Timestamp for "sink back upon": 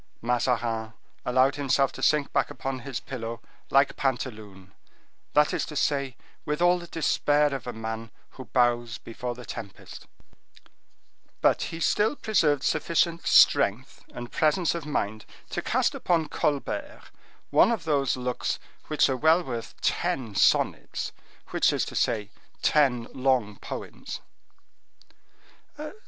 2.01-2.79